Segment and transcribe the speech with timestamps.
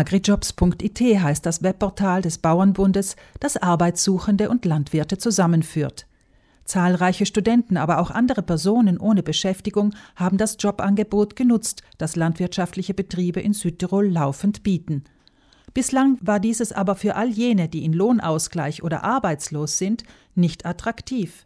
[0.00, 6.06] Agrijobs.it heißt das Webportal des Bauernbundes, das Arbeitssuchende und Landwirte zusammenführt.
[6.64, 13.40] Zahlreiche Studenten, aber auch andere Personen ohne Beschäftigung haben das Jobangebot genutzt, das landwirtschaftliche Betriebe
[13.40, 15.04] in Südtirol laufend bieten.
[15.74, 20.04] Bislang war dieses aber für all jene, die in Lohnausgleich oder arbeitslos sind,
[20.34, 21.44] nicht attraktiv.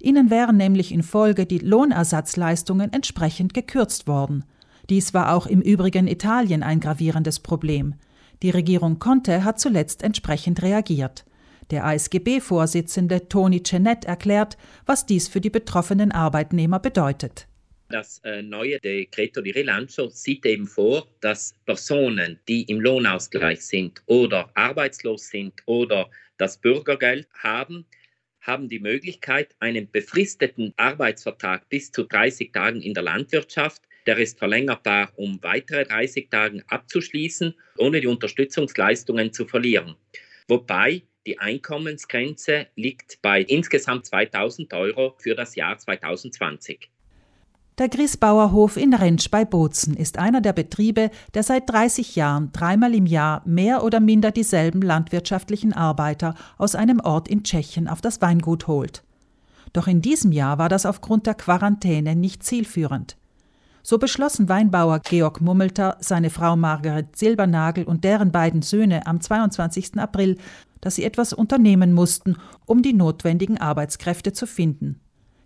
[0.00, 4.44] Ihnen wären nämlich infolge die Lohnersatzleistungen entsprechend gekürzt worden.
[4.90, 7.94] Dies war auch im übrigen Italien ein gravierendes Problem.
[8.42, 11.24] Die Regierung Conte hat zuletzt entsprechend reagiert.
[11.70, 17.46] Der ASGB-Vorsitzende Toni Cenet erklärt, was dies für die betroffenen Arbeitnehmer bedeutet.
[17.88, 24.02] Das äh, neue Decreto di Rilancio sieht eben vor, dass Personen, die im Lohnausgleich sind
[24.06, 27.86] oder arbeitslos sind oder das Bürgergeld haben,
[28.40, 34.38] haben die Möglichkeit, einen befristeten Arbeitsvertrag bis zu 30 Tagen in der Landwirtschaft, der ist
[34.38, 39.96] verlängerbar um weitere 30 Tage abzuschließen, ohne die Unterstützungsleistungen zu verlieren.
[40.48, 46.90] Wobei die Einkommensgrenze liegt bei insgesamt 2000 Euro für das Jahr 2020.
[47.78, 52.94] Der Griesbauerhof in Rentsch bei Bozen ist einer der Betriebe, der seit 30 Jahren dreimal
[52.94, 58.20] im Jahr mehr oder minder dieselben landwirtschaftlichen Arbeiter aus einem Ort in Tschechien auf das
[58.20, 59.04] Weingut holt.
[59.72, 63.16] Doch in diesem Jahr war das aufgrund der Quarantäne nicht zielführend.
[63.82, 69.98] So beschlossen Weinbauer Georg Mummelter, seine Frau Margaret Silbernagel und deren beiden Söhne am 22.
[69.98, 70.36] April
[70.82, 75.00] dass sie etwas unternehmen mussten, um die notwendigen Arbeitskräfte zu finden.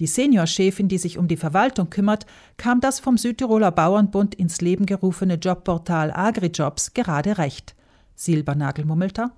[0.00, 4.86] Die Seniorchefin, die sich um die Verwaltung kümmert, kam das vom Südtiroler Bauernbund ins Leben
[4.86, 7.74] gerufene Jobportal AgriJobs gerade recht.
[8.14, 9.32] Silbernagel mummelter.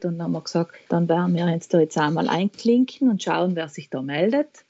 [0.00, 3.68] Dann haben wir gesagt, dann werden wir uns da jetzt einmal einklinken und schauen, wer
[3.68, 4.64] sich da meldet.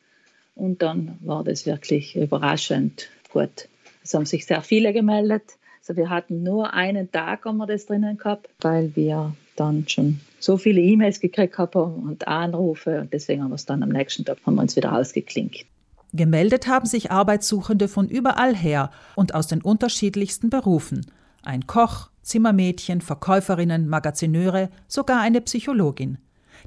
[0.54, 3.68] Und dann war das wirklich überraschend gut.
[4.04, 5.56] Es haben sich sehr viele gemeldet.
[5.80, 10.20] Also wir hatten nur einen Tag haben wir das drinnen gehabt, weil wir dann schon
[10.38, 14.24] so viele E-Mails gekriegt haben und Anrufe und deswegen haben wir es dann am nächsten
[14.24, 15.66] Tag haben wir uns wieder ausgeklinkt.
[16.12, 21.06] Gemeldet haben sich Arbeitssuchende von überall her und aus den unterschiedlichsten Berufen.
[21.42, 26.18] Ein Koch, Zimmermädchen, Verkäuferinnen, Magazineure, sogar eine Psychologin.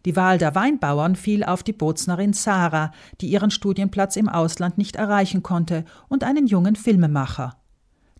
[0.03, 2.91] Die Wahl der Weinbauern fiel auf die Boznerin Sarah,
[3.21, 7.55] die ihren Studienplatz im Ausland nicht erreichen konnte, und einen jungen Filmemacher.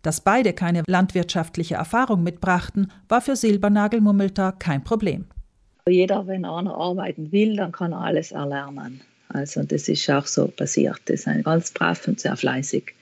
[0.02, 5.26] Dass beide keine landwirtschaftliche Erfahrung mitbrachten, war für Silbernagel Mummelter kein Problem.
[5.88, 9.00] Jeder, wenn einer arbeiten will, dann kann er alles erlernen.
[9.28, 11.00] Also das ist auch so passiert.
[11.06, 12.94] Das ist ein ganz brav und sehr fleißig.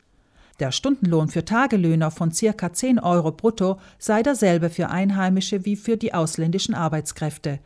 [0.61, 2.73] Der Stundenlohn für Tagelöhner von ca.
[2.73, 7.59] 10 Euro brutto sei derselbe für Einheimische wie für die ausländischen Arbeitskräfte.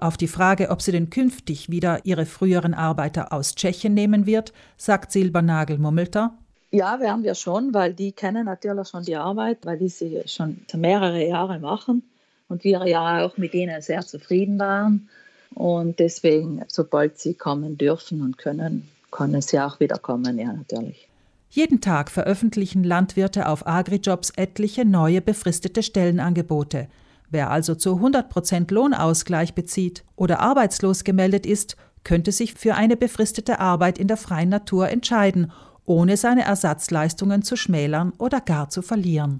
[0.00, 4.54] Auf die Frage, ob sie denn künftig wieder ihre früheren Arbeiter aus Tschechien nehmen wird,
[4.78, 6.32] sagt Silbernagel Mummelter,
[6.72, 10.60] ja, werden wir schon, weil die kennen natürlich schon die Arbeit, weil die sie schon
[10.74, 12.04] mehrere Jahre machen
[12.48, 15.08] und wir ja auch mit ihnen sehr zufrieden waren.
[15.54, 21.08] Und deswegen, sobald sie kommen dürfen und können, können sie auch wieder kommen, ja, natürlich.
[21.50, 26.86] Jeden Tag veröffentlichen Landwirte auf AgriJobs etliche neue befristete Stellenangebote.
[27.30, 33.60] Wer also zu 100% Lohnausgleich bezieht oder arbeitslos gemeldet ist, könnte sich für eine befristete
[33.60, 35.52] Arbeit in der freien Natur entscheiden
[35.90, 39.38] ohne seine Ersatzleistungen zu schmälern oder gar zu verlieren.